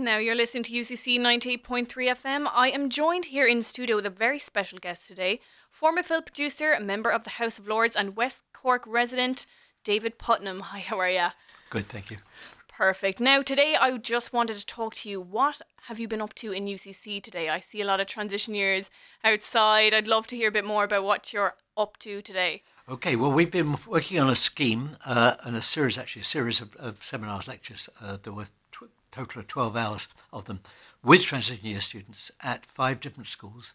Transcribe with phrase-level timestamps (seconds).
[0.00, 2.50] Now you're listening to UCC 98.3 FM.
[2.54, 6.72] I am joined here in studio with a very special guest today, former film producer,
[6.72, 9.44] a member of the House of Lords, and West Cork resident,
[9.84, 10.60] David Putnam.
[10.64, 11.26] Hi, how are you?
[11.68, 12.16] Good, thank you.
[12.66, 13.20] Perfect.
[13.20, 15.20] Now, today I just wanted to talk to you.
[15.20, 17.50] What have you been up to in UCC today?
[17.50, 18.90] I see a lot of transition years
[19.22, 19.92] outside.
[19.92, 22.62] I'd love to hear a bit more about what you're up to today.
[22.88, 26.62] Okay, well, we've been working on a scheme uh, and a series, actually, a series
[26.62, 27.90] of, of seminars, lectures.
[28.00, 28.46] Uh, there were
[29.12, 30.60] total of 12 hours of them
[31.02, 33.72] with transition year students at five different schools,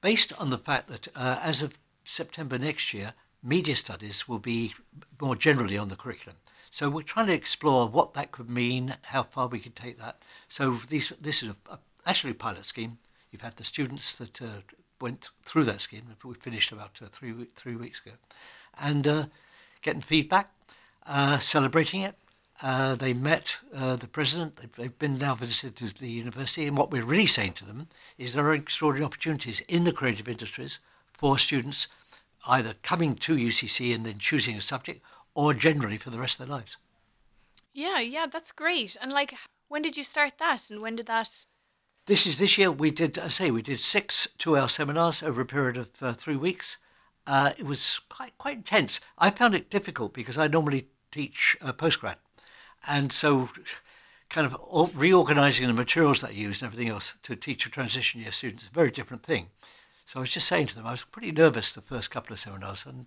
[0.00, 4.74] based on the fact that uh, as of September next year, media studies will be
[5.20, 6.36] more generally on the curriculum.
[6.70, 10.20] So we're trying to explore what that could mean, how far we could take that.
[10.48, 12.98] So these, this is a, a, actually a pilot scheme.
[13.30, 14.60] You've had the students that uh,
[15.00, 16.04] went through that scheme.
[16.24, 18.16] We finished about uh, three three weeks ago,
[18.78, 19.26] and uh,
[19.82, 20.50] getting feedback,
[21.06, 22.14] uh, celebrating it.
[22.62, 24.56] Uh, they met uh, the president.
[24.56, 27.88] They've, they've, been now visited to the university, and what we're really saying to them
[28.16, 30.78] is there are extraordinary opportunities in the creative industries
[31.12, 31.86] for students,
[32.46, 35.02] either coming to UCC and then choosing a subject,
[35.34, 36.78] or generally for the rest of their lives.
[37.74, 38.96] Yeah, yeah, that's great.
[39.02, 39.34] And like,
[39.68, 41.44] when did you start that, and when did that?
[42.06, 42.70] This is this year.
[42.70, 46.36] We did, I say, we did six two-hour seminars over a period of uh, three
[46.36, 46.78] weeks.
[47.26, 49.00] Uh, it was quite quite intense.
[49.18, 52.16] I found it difficult because I normally teach uh, postgrad,
[52.86, 53.48] and so
[54.28, 58.20] kind of reorganizing the materials that I use and everything else to teach a transition
[58.20, 59.48] year students is a very different thing.
[60.06, 62.40] So I was just saying to them, I was pretty nervous the first couple of
[62.40, 63.06] seminars, and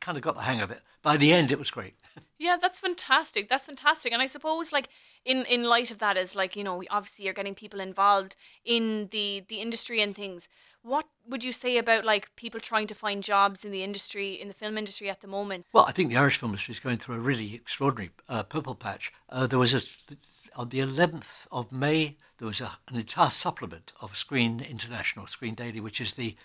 [0.00, 0.80] kind of got the hang of it.
[1.02, 1.94] By the end, it was great.
[2.42, 3.50] Yeah, that's fantastic.
[3.50, 4.14] That's fantastic.
[4.14, 4.88] And I suppose, like
[5.26, 9.08] in in light of that, is like you know, obviously you're getting people involved in
[9.10, 10.48] the the industry and things.
[10.80, 14.48] What would you say about like people trying to find jobs in the industry, in
[14.48, 15.66] the film industry at the moment?
[15.74, 18.74] Well, I think the Irish film industry is going through a really extraordinary uh, purple
[18.74, 19.12] patch.
[19.28, 19.82] Uh, there was a
[20.58, 25.54] on the 11th of May there was a, an entire supplement of Screen International, Screen
[25.54, 26.36] Daily, which is the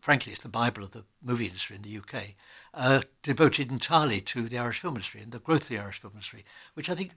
[0.00, 2.34] frankly, it's the Bible of the movie industry in the UK,
[2.74, 6.14] uh, devoted entirely to the Irish film industry and the growth of the Irish film
[6.14, 6.44] industry,
[6.74, 7.12] which I think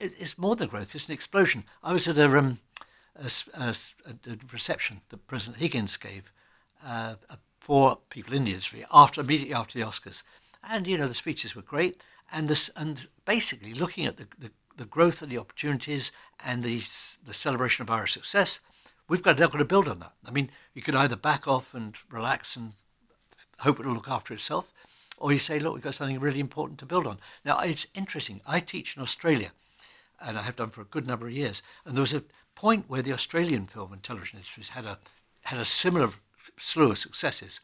[0.00, 1.64] is more than growth, it's an explosion.
[1.82, 2.58] I was at a, um,
[3.16, 3.74] a, a,
[4.26, 6.32] a reception that President Higgins gave
[6.84, 7.14] uh,
[7.60, 10.22] for people in the industry after immediately after the Oscars.
[10.62, 12.02] And, you know, the speeches were great.
[12.32, 16.10] And, this, and basically looking at the, the, the growth and the opportunities
[16.44, 16.82] and the,
[17.24, 18.60] the celebration of Irish success–
[19.08, 20.12] we've got, got to build on that.
[20.26, 22.72] I mean, you can either back off and relax and
[23.60, 24.72] hope it'll look after itself,
[25.16, 27.18] or you say, look, we've got something really important to build on.
[27.44, 28.40] Now, it's interesting.
[28.46, 29.52] I teach in Australia,
[30.20, 32.22] and I have done for a good number of years, and there was a
[32.54, 34.98] point where the Australian film and television industries had a
[35.42, 36.08] had a similar
[36.58, 37.60] slew of successes,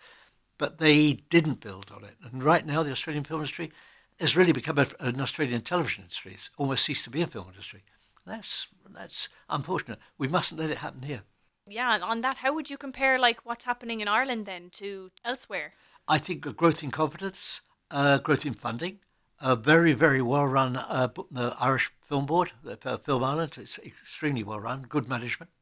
[0.59, 2.17] but they didn't build on it.
[2.23, 3.73] And right now, the Australian film industry
[4.19, 6.33] has really become a, an Australian television industry.
[6.35, 7.83] It's almost ceased to be a film industry.
[8.27, 9.99] That's that's unfortunate.
[10.19, 11.23] We mustn't let it happen here.
[11.67, 15.11] Yeah, and on that, how would you compare like what's happening in Ireland then to
[15.25, 15.73] elsewhere?
[16.11, 17.61] I think a growth in confidence,
[17.93, 18.99] uh, growth in funding,
[19.41, 23.57] a very very well run uh, the Irish Film Board, uh, Film Ireland.
[23.57, 25.53] It's extremely well run, good management,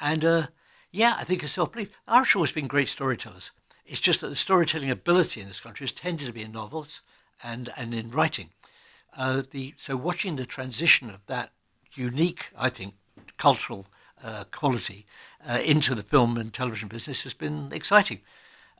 [0.00, 0.46] and uh,
[0.90, 1.90] yeah, I think a self belief.
[2.08, 3.50] Irish always been great storytellers.
[3.84, 7.02] It's just that the storytelling ability in this country has tended to be in novels
[7.44, 8.48] and and in writing.
[9.14, 11.52] Uh, the so watching the transition of that
[11.92, 12.94] unique, I think,
[13.36, 13.84] cultural
[14.24, 15.04] uh, quality
[15.46, 18.20] uh, into the film and television business has been exciting.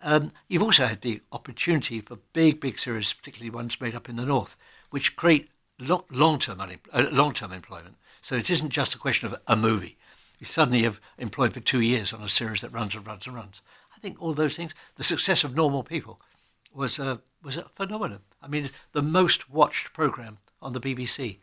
[0.03, 4.17] Um, you've also had the opportunity for big, big series, particularly ones made up in
[4.17, 4.57] the north,
[4.91, 7.97] which create lo- long-term uh, long-term employment.
[8.23, 9.97] So it isn't just a question of a movie.
[10.39, 13.37] You suddenly have employed for two years on a series that runs and runs and
[13.37, 13.61] runs.
[13.95, 14.73] I think all those things.
[14.97, 16.21] The success of Normal People
[16.73, 18.21] was a was a phenomenon.
[18.43, 21.39] I mean, the most watched program on the BBC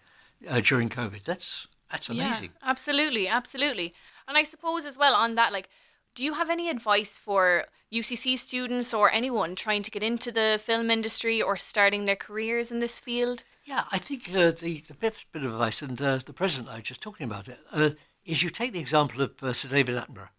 [0.47, 1.23] uh, during COVID.
[1.23, 2.51] That's that's amazing.
[2.61, 3.93] Yeah, absolutely, absolutely.
[4.27, 5.69] And I suppose as well on that, like,
[6.17, 10.59] do you have any advice for UCC students or anyone trying to get into the
[10.59, 13.43] film industry or starting their careers in this field?
[13.63, 16.77] Yeah, I think uh, the, the best bit of advice, and uh, the president I
[16.77, 17.91] was just talking about it, uh,
[18.25, 20.29] is you take the example of uh, Sir David Attenborough.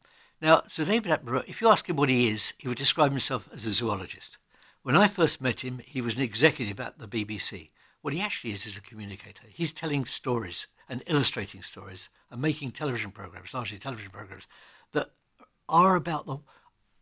[0.43, 3.49] Now, Sir David Attenborough, if you ask him what he is, he would describe himself
[3.53, 4.37] as a zoologist.
[4.83, 7.71] When I first met him, he was an executive at the BBC.
[8.03, 9.43] What he actually is is a communicator.
[9.49, 14.49] He's telling stories and illustrating stories and making television programs, largely television programs,
[14.93, 15.11] that
[15.69, 16.39] are about the,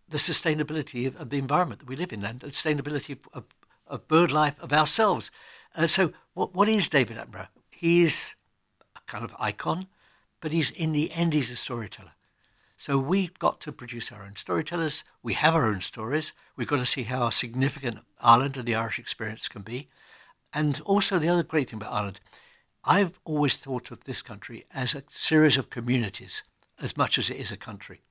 [0.09, 3.45] the sustainability of, of the environment that we live in and the sustainability of, of,
[3.87, 5.31] of bird life, of ourselves.
[5.77, 7.49] Uh, so, what, what is David Attenborough?
[7.71, 8.35] He is
[8.95, 9.87] a kind of icon,
[10.41, 12.13] but he's in the end, he's a storyteller.
[12.79, 15.03] So we've got to produce our own storytellers.
[15.23, 16.33] We have our own stories.
[16.57, 19.89] We've got to see how significant Ireland and the Irish experience can be.
[20.53, 22.21] And also, the other great thing about Ireland,
[22.85, 26.43] I've always thought of this country as a series of communities
[26.81, 28.03] as much as it is a country.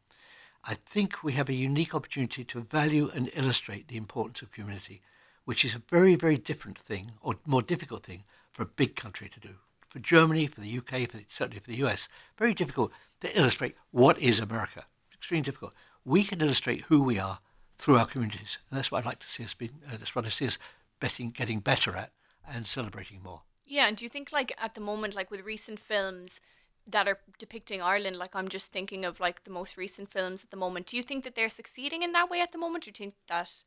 [0.67, 5.01] I think we have a unique opportunity to value and illustrate the importance of community,
[5.43, 9.29] which is a very, very different thing, or more difficult thing, for a big country
[9.29, 9.55] to do.
[9.89, 12.07] For Germany, for the UK, for the, certainly for the US,
[12.37, 12.91] very difficult
[13.21, 14.85] to illustrate what is America.
[15.13, 15.75] Extremely difficult.
[16.03, 17.39] We can illustrate who we are
[17.77, 19.69] through our communities, and that's what I'd like to see us be.
[19.87, 20.57] Uh, that's what I see us
[20.99, 22.11] betting, getting better at
[22.47, 23.41] and celebrating more.
[23.67, 26.39] Yeah, and do you think like at the moment, like with recent films
[26.87, 30.51] that are depicting Ireland, like I'm just thinking of like the most recent films at
[30.51, 30.87] the moment.
[30.87, 32.83] Do you think that they're succeeding in that way at the moment?
[32.83, 33.63] Do you think that?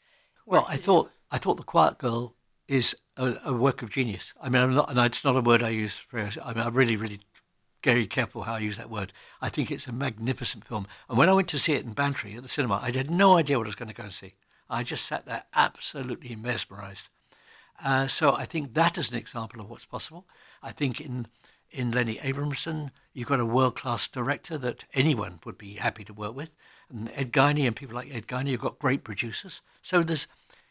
[0.46, 2.34] Well, I thought I thought the Quiet Girl
[2.68, 4.34] is a, a, work of genius.
[4.40, 6.18] I mean, I'm not, and it's not a word I use for.
[6.18, 7.20] I mean, I'm really, really
[7.82, 9.12] very careful how I use that word.
[9.40, 10.86] I think it's a magnificent film.
[11.08, 13.36] And when I went to see it in Bantry at the cinema, I had no
[13.36, 14.34] idea what I was going to go and see.
[14.68, 17.08] I just sat there absolutely mesmerised.
[17.82, 20.26] Uh, so I think that is an example of what's possible.
[20.62, 21.26] I think in
[21.70, 26.12] in Lenny Abrahamson, you've got a world class director that anyone would be happy to
[26.12, 26.52] work with.
[26.88, 29.60] And Ed Guiney and people like Ed Guiney, you've got great producers.
[29.82, 30.28] So there's,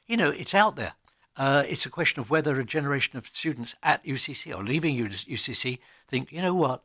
[0.08, 0.94] you know, it's out there.
[1.36, 5.80] Uh, it's a question of whether a generation of students at UCC or leaving UCC
[6.08, 6.84] think, you know what,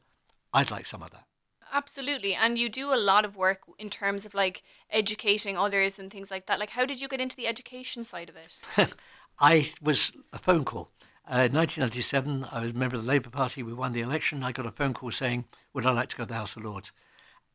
[0.52, 1.26] I'd like some of that.
[1.72, 2.34] Absolutely.
[2.34, 6.28] And you do a lot of work in terms of like educating others and things
[6.28, 6.58] like that.
[6.58, 8.94] Like, how did you get into the education side of it?
[9.38, 10.90] I was a phone call.
[11.24, 13.62] Uh, in 1997, I was a member of the Labour Party.
[13.62, 14.42] We won the election.
[14.42, 16.64] I got a phone call saying, Would I like to go to the House of
[16.64, 16.90] Lords?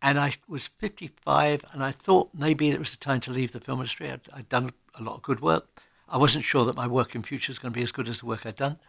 [0.02, 3.60] And I was 55, and I thought maybe it was the time to leave the
[3.60, 4.10] film industry.
[4.10, 5.82] I'd, I'd done a lot of good work.
[6.08, 8.22] I wasn't sure that my work in future was going to be as good as
[8.22, 8.80] the work I'd done.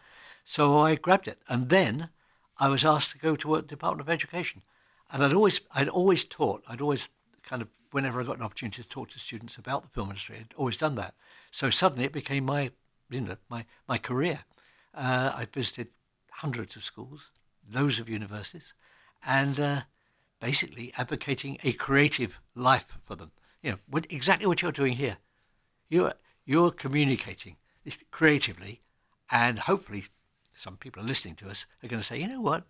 [0.45, 1.39] So I grabbed it.
[1.49, 2.09] And then
[2.57, 4.61] I was asked to go to work at the Department of Education.
[5.11, 7.09] And I'd always, I'd always taught, I'd always
[7.43, 10.37] kind of, whenever I got an opportunity to talk to students about the film industry,
[10.39, 11.15] I'd always done that.
[11.51, 12.71] So suddenly it became my
[13.09, 14.39] you know, my, my career.
[14.93, 15.89] Uh, I visited
[16.31, 17.31] hundreds of schools,
[17.71, 18.73] loads of universities,
[19.25, 19.81] and uh,
[20.39, 23.31] basically advocating a creative life for them.
[23.61, 25.17] You know, what, exactly what you're doing here.
[25.89, 26.13] You're,
[26.45, 28.81] you're communicating this creatively,
[29.31, 30.05] and hopefully
[30.53, 32.63] some people are listening to us are going to say, you know what,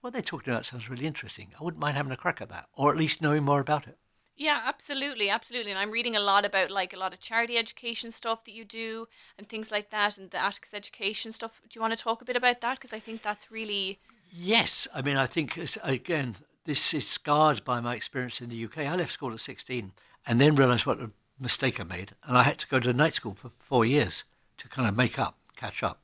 [0.00, 1.48] what they're talking about sounds really interesting.
[1.58, 3.98] I wouldn't mind having a crack at that, or at least knowing more about it.
[4.36, 5.70] Yeah, absolutely, absolutely.
[5.70, 8.64] And I'm reading a lot about like a lot of charity education stuff that you
[8.64, 9.06] do
[9.38, 11.60] and things like that, and the Atticus education stuff.
[11.62, 12.78] Do you want to talk a bit about that?
[12.78, 14.00] Because I think that's really.
[14.30, 16.34] Yes, I mean, I think again,
[16.64, 18.78] this is scarred by my experience in the UK.
[18.78, 19.92] I left school at 16
[20.26, 23.14] and then realised what a mistake I made, and I had to go to night
[23.14, 24.24] school for four years
[24.58, 26.00] to kind of make up, catch up.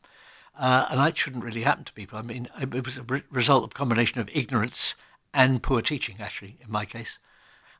[0.58, 2.18] Uh, and that shouldn't really happen to people.
[2.18, 4.94] I mean, it was a re- result of combination of ignorance
[5.32, 7.18] and poor teaching, actually, in my case.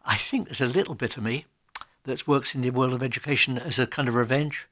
[0.05, 1.47] I think there's a little bit of me
[2.05, 4.67] that works in the world of education as a kind of revenge.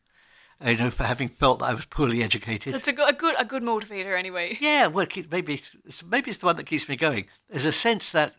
[0.64, 2.75] You know, for having felt that I was poorly educated.
[2.75, 4.58] It's a good, a good, a good motivator, anyway.
[4.60, 7.26] Yeah, well, maybe, it's, maybe it's the one that keeps me going.
[7.48, 8.34] There's a sense that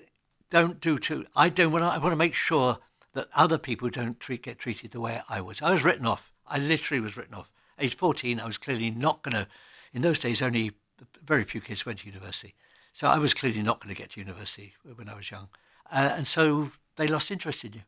[0.50, 1.26] don't do too.
[1.34, 1.86] I don't want.
[1.86, 2.80] I want to make sure
[3.14, 5.62] that other people don't treat, get treated the way I was.
[5.62, 6.32] I was written off.
[6.46, 7.50] I literally was written off.
[7.80, 9.48] Age 14, I was clearly not going to.
[9.94, 10.72] In those days, only
[11.24, 12.54] very few kids went to university,
[12.94, 15.48] so I was clearly not going to get to university when I was young.
[15.92, 17.82] Uh, and so they lost interest in you.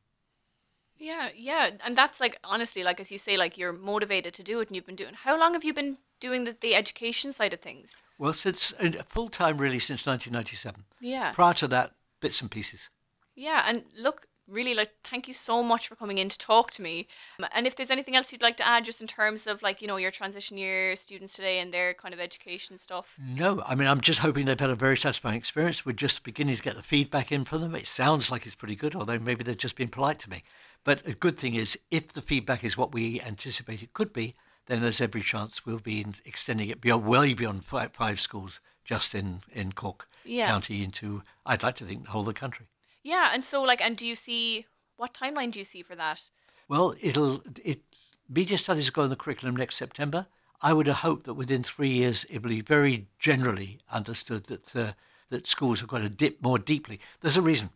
[0.98, 4.60] Yeah, yeah, and that's like honestly, like as you say, like you're motivated to do
[4.60, 5.14] it, and you've been doing.
[5.16, 8.04] How long have you been doing the, the education side of things?
[8.20, 10.86] Well, since uh, full time, really, since 1997.
[11.00, 11.32] Yeah.
[11.32, 12.90] Prior to that, bits and pieces.
[13.36, 16.82] Yeah, and look, really like thank you so much for coming in to talk to
[16.82, 17.08] me.
[17.40, 19.82] Um, and if there's anything else you'd like to add just in terms of like
[19.82, 23.16] you know your transition year students today and their kind of education stuff?
[23.20, 25.86] No i mean i'm just hoping they've had a very satisfying experience.
[25.86, 27.76] We're just beginning to get the feedback in from them.
[27.76, 30.44] It sounds like it's pretty good although maybe they've just been polite to me.
[30.84, 34.36] But a good thing is if the feedback is what we anticipate it could be
[34.68, 39.14] then there's every chance we'll be extending it beyond well beyond five, five schools just
[39.14, 40.48] in in cork yeah.
[40.48, 42.68] county into i'd like to think the whole of the country
[43.04, 44.66] yeah, and so like, and do you see
[44.98, 46.30] what timeline do you see for that?
[46.68, 47.82] Well, it'll it
[48.30, 50.28] media studies go in the curriculum next September.
[50.62, 54.94] I would hope that within three years it will be very generally understood that uh,
[55.30, 57.00] that schools have got to dip more deeply.
[57.22, 57.72] There's a reason.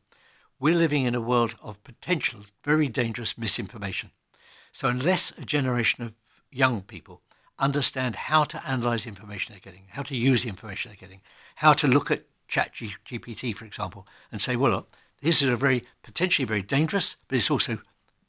[0.60, 4.12] We're living in a world of potential, very dangerous misinformation.
[4.72, 6.14] So unless a generation of
[6.52, 7.22] young people
[7.58, 11.22] understand how to analyze information they're getting, how to use the information they're getting,
[11.56, 14.92] how to look at Chat GPT, for example, and say, well, look,
[15.22, 17.80] this is a very potentially very dangerous, but it's also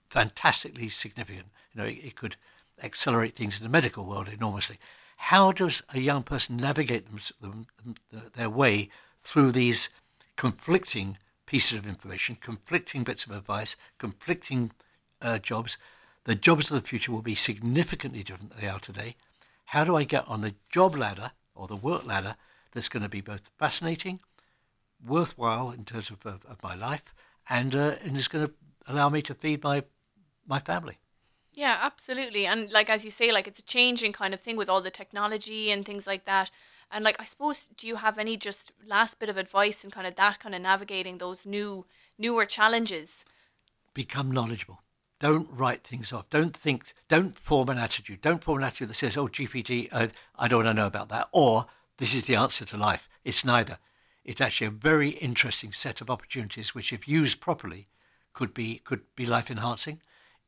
[0.09, 1.49] fantastically significant.
[1.75, 2.37] You know, it, it could
[2.83, 4.79] accelerate things in the medical world enormously.
[5.17, 7.67] How does a young person navigate them, them,
[8.13, 8.91] them, their way
[9.21, 9.89] through these
[10.37, 11.17] conflicting
[11.47, 14.73] pieces of information, conflicting bits of advice, conflicting
[15.23, 15.79] uh, jobs?
[16.25, 19.17] The jobs of the future will be significantly different than they are today.
[19.67, 22.37] How do I get on the job ladder or the work ladder
[22.73, 24.21] that's going to be both fascinating,
[25.05, 27.15] worthwhile in terms of, of, of my life,
[27.49, 28.55] and uh, and is going to
[28.87, 29.85] allow me to feed my
[30.47, 30.99] my family.
[31.57, 32.47] Yeah, absolutely.
[32.47, 34.91] And like as you say, like it's a changing kind of thing with all the
[34.91, 36.51] technology and things like that.
[36.91, 40.07] And like I suppose, do you have any just last bit of advice and kind
[40.07, 41.87] of that kind of navigating those new
[42.19, 43.25] newer challenges?
[43.95, 44.83] Become knowledgeable.
[45.19, 46.29] Don't write things off.
[46.29, 46.93] Don't think.
[47.09, 48.21] Don't form an attitude.
[48.21, 51.09] Don't form an attitude that says, "Oh, GPT, uh, I don't want to know about
[51.09, 53.79] that," or "This is the answer to life." It's neither.
[54.27, 57.89] It's actually a very interesting set of opportunities, which, if used properly,
[58.35, 60.03] could be could be life enhancing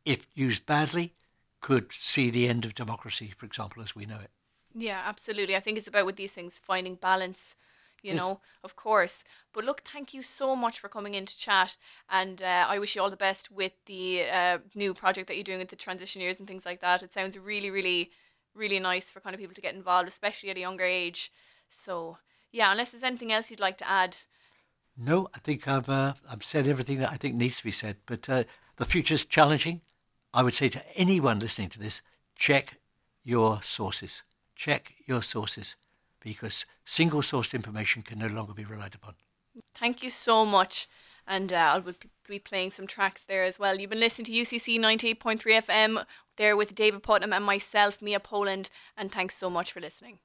[0.08, 1.14] if used badly,
[1.60, 4.30] could see the end of democracy, for example, as we know it.
[4.74, 5.54] Yeah, absolutely.
[5.54, 7.54] I think it's about with these things finding balance,
[8.02, 8.20] you yes.
[8.20, 9.22] know, of course.
[9.52, 11.76] But look, thank you so much for coming in to chat.
[12.08, 15.44] And uh, I wish you all the best with the uh, new project that you're
[15.44, 17.02] doing with the transition years and things like that.
[17.02, 18.10] It sounds really, really,
[18.54, 21.30] really nice for kind of people to get involved, especially at a younger age.
[21.68, 22.16] So,
[22.52, 24.18] yeah, unless there's anything else you'd like to add.
[24.96, 27.96] No, I think I've uh, I've said everything that I think needs to be said.
[28.06, 28.44] But uh,
[28.76, 29.82] the future's challenging.
[30.34, 32.02] I would say to anyone listening to this,
[32.36, 32.78] check
[33.22, 34.22] your sources.
[34.54, 35.76] Check your sources
[36.20, 39.14] because single sourced information can no longer be relied upon.
[39.74, 40.88] Thank you so much.
[41.26, 41.94] And uh, I'll
[42.26, 43.78] be playing some tracks there as well.
[43.78, 46.04] You've been listening to UCC 98.3 FM
[46.36, 48.70] there with David Putnam and myself, Mia Poland.
[48.96, 50.18] And thanks so much for listening.